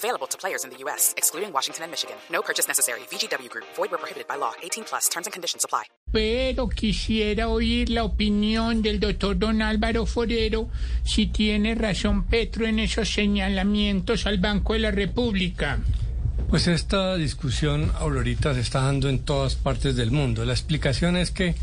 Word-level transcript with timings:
Available 0.00 0.26
to 0.28 0.38
players 0.38 0.64
in 0.64 0.70
the 0.70 0.78
U.S., 0.84 1.12
excluding 1.18 1.52
Washington 1.52 1.82
and 1.84 1.90
Michigan. 1.90 2.16
No 2.30 2.40
purchase 2.40 2.66
necessary. 2.66 3.00
VGW 3.12 3.50
Group. 3.50 3.66
Void 3.76 3.90
where 3.90 3.98
prohibited 3.98 4.26
by 4.26 4.36
law. 4.36 4.52
18 4.62 4.84
plus. 4.84 5.10
Terms 5.10 5.26
and 5.26 5.32
conditions 5.34 5.62
apply. 5.62 5.84
Pero 6.10 6.68
quisiera 6.68 7.48
oír 7.48 7.90
la 7.90 8.04
opinión 8.04 8.80
del 8.80 8.98
doctor 8.98 9.38
Don 9.38 9.60
Álvaro 9.60 10.06
Forero 10.06 10.70
si 11.04 11.26
tiene 11.26 11.74
razón 11.74 12.24
Petro 12.24 12.66
en 12.66 12.78
esos 12.78 13.12
señalamientos 13.12 14.24
al 14.24 14.38
Banco 14.38 14.72
de 14.72 14.78
la 14.78 14.90
República. 14.90 15.78
Pues 16.48 16.66
esta 16.66 17.16
discusión, 17.16 17.92
Aurorita, 17.98 18.54
se 18.54 18.60
está 18.60 18.80
dando 18.80 19.10
en 19.10 19.18
todas 19.18 19.54
partes 19.54 19.96
del 19.96 20.12
mundo. 20.12 20.46
La 20.46 20.54
explicación 20.54 21.18
es 21.18 21.30
que 21.30 21.54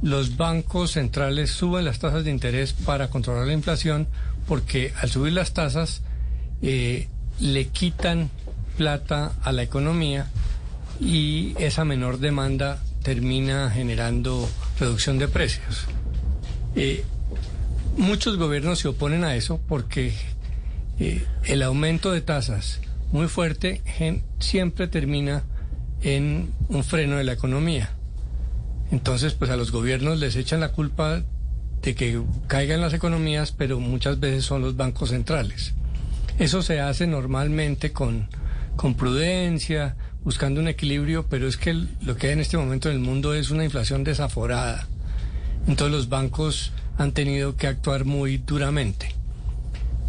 los 0.00 0.38
bancos 0.38 0.92
centrales 0.92 1.50
suben 1.50 1.84
las 1.84 1.98
tasas 1.98 2.24
de 2.24 2.30
interés 2.30 2.72
para 2.72 3.10
controlar 3.10 3.46
la 3.46 3.52
inflación 3.52 4.08
porque 4.48 4.94
al 5.02 5.10
subir 5.10 5.34
las 5.34 5.52
tasas 5.52 6.00
eh, 6.62 7.08
le 7.40 7.68
quitan 7.68 8.30
plata 8.76 9.32
a 9.42 9.52
la 9.52 9.62
economía 9.62 10.26
y 11.00 11.54
esa 11.58 11.84
menor 11.84 12.18
demanda 12.18 12.82
termina 13.02 13.70
generando 13.70 14.48
reducción 14.78 15.18
de 15.18 15.28
precios. 15.28 15.86
Eh, 16.74 17.04
muchos 17.96 18.36
gobiernos 18.36 18.78
se 18.78 18.88
oponen 18.88 19.24
a 19.24 19.34
eso 19.36 19.60
porque 19.68 20.12
eh, 20.98 21.24
el 21.44 21.62
aumento 21.62 22.12
de 22.12 22.20
tasas 22.20 22.80
muy 23.12 23.28
fuerte 23.28 23.82
siempre 24.38 24.88
termina 24.88 25.44
en 26.02 26.52
un 26.68 26.84
freno 26.84 27.16
de 27.16 27.24
la 27.24 27.32
economía. 27.32 27.90
Entonces, 28.90 29.34
pues 29.34 29.50
a 29.50 29.56
los 29.56 29.72
gobiernos 29.72 30.18
les 30.18 30.36
echan 30.36 30.60
la 30.60 30.72
culpa 30.72 31.22
de 31.82 31.94
que 31.94 32.20
caigan 32.46 32.80
las 32.80 32.94
economías, 32.94 33.52
pero 33.52 33.80
muchas 33.80 34.20
veces 34.20 34.44
son 34.44 34.62
los 34.62 34.76
bancos 34.76 35.10
centrales. 35.10 35.74
Eso 36.38 36.62
se 36.62 36.80
hace 36.80 37.06
normalmente 37.06 37.92
con, 37.92 38.28
con 38.76 38.94
prudencia, 38.94 39.96
buscando 40.22 40.60
un 40.60 40.68
equilibrio, 40.68 41.26
pero 41.28 41.48
es 41.48 41.56
que 41.56 41.72
lo 41.72 42.16
que 42.16 42.28
hay 42.28 42.32
en 42.34 42.40
este 42.40 42.58
momento 42.58 42.88
en 42.88 42.96
el 42.96 43.00
mundo 43.00 43.34
es 43.34 43.50
una 43.50 43.64
inflación 43.64 44.04
desaforada. 44.04 44.86
Entonces 45.66 45.96
los 45.96 46.08
bancos 46.08 46.72
han 46.98 47.12
tenido 47.12 47.56
que 47.56 47.66
actuar 47.66 48.04
muy 48.04 48.38
duramente. 48.38 49.14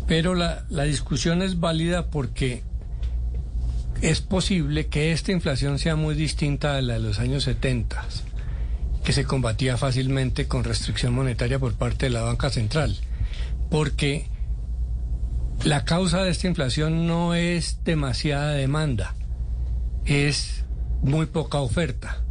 Pero 0.08 0.36
la, 0.36 0.66
la 0.70 0.83
discusión 0.83 1.42
es 1.42 1.59
válida 1.59 2.08
porque 2.08 2.64
es 4.02 4.22
posible 4.22 4.88
que 4.88 5.11
esta 5.11 5.31
inflación 5.31 5.80
sea 5.80 5.95
muy 5.95 6.16
distinta 6.16 6.78
a 6.78 6.81
la 6.81 6.94
de 6.94 7.00
los 7.00 7.20
años 7.20 7.44
70 7.44 8.05
que 9.03 9.14
se 9.14 9.23
combatía 9.23 9.78
fácilmente 9.78 10.50
con 10.50 10.66
restricción 10.66 11.14
monetaria 11.14 11.59
por 11.59 11.73
parte 11.75 12.08
de 12.08 12.09
la 12.09 12.23
banca 12.23 12.50
central, 12.50 12.98
porque 13.70 14.28
la 15.68 15.84
causa 15.84 16.23
de 16.23 16.30
esta 16.30 16.48
inflación 16.48 17.08
no 17.08 17.34
es 17.34 17.84
demasiada 17.84 18.52
demanda, 18.52 19.16
es 20.06 20.64
muy 21.02 21.26
poca 21.26 21.60
oferta. 21.60 22.23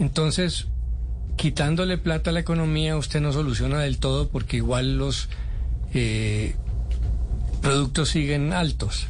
Entonces, 0.00 0.66
quitándole 1.36 1.96
plata 1.96 2.30
a 2.30 2.32
la 2.32 2.40
economía, 2.40 2.96
usted 2.96 3.20
no 3.20 3.32
soluciona 3.32 3.78
del 3.78 3.98
todo 4.00 4.30
porque 4.30 4.56
igual 4.56 4.98
los 4.98 5.28
eh, 5.94 6.56
productos 7.62 8.08
siguen 8.08 8.52
altos. 8.52 9.06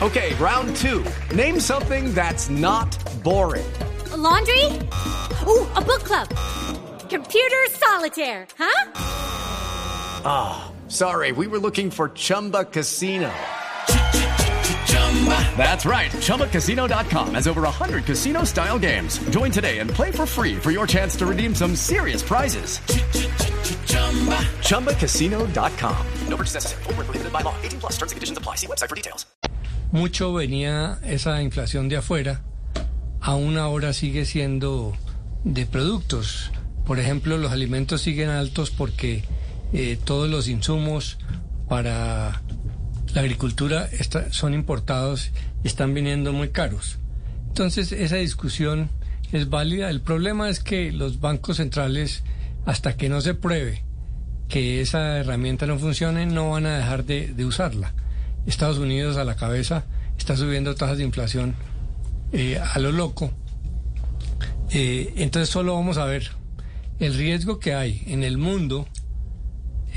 Okay, 0.00 0.34
round 0.38 0.76
two. 0.76 1.02
Name 1.34 1.60
something 1.60 2.14
that's 2.14 2.48
not 2.48 2.96
boring. 3.24 3.64
laundry? 4.16 4.66
Ooh, 5.48 5.66
a 5.74 5.80
book 5.80 6.04
club. 6.04 6.28
Computer 7.10 7.66
solitaire, 7.72 8.46
huh? 8.56 8.90
Ah, 10.26 10.70
oh, 10.70 10.73
sorry. 10.88 11.32
We 11.32 11.46
were 11.46 11.58
looking 11.58 11.90
for 11.90 12.10
Chumba 12.10 12.64
Casino. 12.64 13.32
That's 15.56 15.86
right. 15.86 16.10
ChumbaCasino.com 16.10 17.34
has 17.34 17.46
over 17.46 17.62
100 17.62 18.04
casino 18.04 18.44
style 18.44 18.78
games. 18.78 19.18
Join 19.30 19.50
today 19.50 19.78
and 19.78 19.88
play 19.88 20.10
for 20.10 20.26
free 20.26 20.56
for 20.56 20.70
your 20.70 20.86
chance 20.86 21.16
to 21.16 21.26
redeem 21.26 21.54
some 21.54 21.74
serious 21.76 22.22
prizes. 22.22 22.80
ChumbaCasino.com. 24.68 26.06
No 26.28 26.36
purchase 26.36 26.54
necessary. 26.54 26.82
Full 26.82 26.94
prohibited 26.94 27.32
by 27.32 27.40
law. 27.40 27.54
18 27.62 27.80
plus 27.80 27.92
terms 27.92 28.12
and 28.12 28.16
conditions 28.16 28.38
apply. 28.38 28.56
See 28.56 28.66
website 28.66 28.88
for 28.90 28.96
details. 28.96 29.26
Mucho 29.92 30.32
venía 30.32 30.98
esa 31.04 31.40
inflación 31.40 31.88
de 31.88 31.96
afuera. 31.98 32.42
Aún 33.20 33.58
ahora 33.58 33.92
sigue 33.92 34.24
siendo 34.24 34.92
de 35.44 35.66
productos. 35.66 36.50
Por 36.84 36.98
ejemplo, 36.98 37.38
los 37.38 37.52
alimentos 37.52 38.02
siguen 38.02 38.28
altos 38.28 38.70
porque 38.70 39.22
eh, 39.74 39.98
todos 40.02 40.30
los 40.30 40.48
insumos 40.48 41.18
para 41.68 42.42
la 43.12 43.20
agricultura 43.20 43.88
son 44.30 44.54
importados 44.54 45.30
y 45.62 45.66
están 45.66 45.92
viniendo 45.92 46.32
muy 46.32 46.48
caros. 46.48 46.98
Entonces, 47.48 47.92
esa 47.92 48.16
discusión 48.16 48.88
es 49.32 49.50
válida. 49.50 49.90
El 49.90 50.00
problema 50.00 50.48
es 50.48 50.60
que 50.60 50.90
los 50.90 51.20
bancos 51.20 51.58
centrales, 51.58 52.24
hasta 52.64 52.96
que 52.96 53.08
no 53.10 53.20
se 53.20 53.34
pruebe 53.34 53.84
que 54.48 54.80
esa 54.80 55.18
herramienta 55.18 55.66
no 55.66 55.78
funcione, 55.78 56.24
no 56.24 56.50
van 56.50 56.66
a 56.66 56.78
dejar 56.78 57.04
de, 57.04 57.34
de 57.34 57.44
usarla. 57.44 57.92
Estados 58.46 58.78
Unidos 58.78 59.16
a 59.16 59.24
la 59.24 59.36
cabeza 59.36 59.84
está 60.16 60.36
subiendo 60.36 60.74
tasas 60.74 60.98
de 60.98 61.04
inflación 61.04 61.54
eh, 62.32 62.58
a 62.58 62.78
lo 62.78 62.92
loco 62.92 63.30
eh, 64.70 65.12
entonces 65.16 65.50
solo 65.50 65.74
vamos 65.74 65.98
a 65.98 66.04
ver 66.04 66.30
el 66.98 67.14
riesgo 67.14 67.60
que 67.60 67.74
hay 67.74 68.02
en 68.06 68.24
el 68.24 68.38
mundo, 68.38 68.88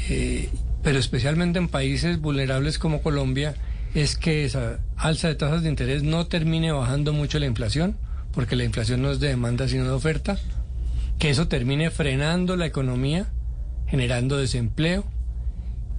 eh, 0.09 0.49
pero 0.83 0.99
especialmente 0.99 1.59
en 1.59 1.67
países 1.67 2.19
vulnerables 2.19 2.79
como 2.79 3.01
Colombia, 3.01 3.55
es 3.93 4.15
que 4.15 4.45
esa 4.45 4.79
alza 4.95 5.27
de 5.27 5.35
tasas 5.35 5.63
de 5.63 5.69
interés 5.69 6.03
no 6.03 6.27
termine 6.27 6.71
bajando 6.71 7.13
mucho 7.13 7.39
la 7.39 7.45
inflación, 7.45 7.97
porque 8.31 8.55
la 8.55 8.63
inflación 8.63 9.01
no 9.01 9.11
es 9.11 9.19
de 9.19 9.29
demanda 9.29 9.67
sino 9.67 9.85
de 9.85 9.91
oferta, 9.91 10.37
que 11.19 11.29
eso 11.29 11.47
termine 11.47 11.89
frenando 11.89 12.55
la 12.55 12.65
economía, 12.65 13.27
generando 13.87 14.37
desempleo 14.37 15.05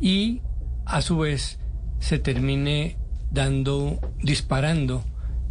y 0.00 0.40
a 0.84 1.02
su 1.02 1.18
vez 1.18 1.58
se 1.98 2.18
termine 2.18 2.96
dando, 3.30 3.98
disparando 4.22 5.04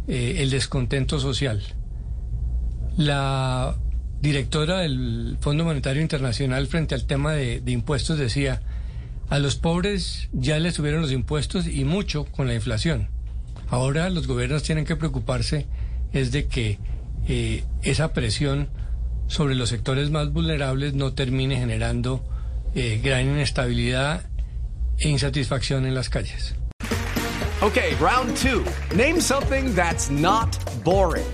eh, 0.06 0.36
el 0.38 0.50
descontento 0.50 1.20
social. 1.20 1.62
La 2.96 3.76
directora 4.20 4.78
del 4.78 5.36
Fondo 5.40 5.64
Monetario 5.64 6.02
Internacional 6.02 6.66
frente 6.66 6.94
al 6.94 7.06
tema 7.06 7.32
de, 7.32 7.62
impuestos 7.66 8.18
decía, 8.18 8.62
a 9.28 9.38
los 9.38 9.56
pobres 9.56 10.28
ya 10.32 10.58
les 10.58 10.74
subieron 10.74 11.02
los 11.02 11.12
impuestos 11.12 11.66
y 11.66 11.84
mucho 11.84 12.24
con 12.24 12.46
la 12.46 12.54
inflación. 12.54 13.08
Ahora 13.68 14.08
los 14.10 14.26
gobiernos 14.26 14.62
tienen 14.62 14.84
que 14.84 14.96
preocuparse 14.96 15.66
es 16.12 16.32
de 16.32 16.46
que 16.46 16.78
eh, 17.28 17.64
esa 17.82 18.12
presión 18.12 18.68
sobre 19.26 19.54
los 19.54 19.68
sectores 19.68 20.10
más 20.10 20.32
vulnerables 20.32 20.94
no 20.94 21.12
termine 21.12 21.56
generando 21.56 22.24
eh, 22.74 23.00
gran 23.02 23.26
inestabilidad 23.26 24.22
e 24.98 25.08
insatisfacción 25.08 25.86
en 25.86 25.94
las 25.94 26.08
calles. 26.08 26.54
Okay, 27.60 27.94
round 28.00 28.36
two. 28.36 28.64
Name 28.94 29.20
something 29.20 29.74
that's 29.74 30.10
not 30.10 30.56
boring. 30.84 31.26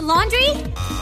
laundry? 0.00 1.01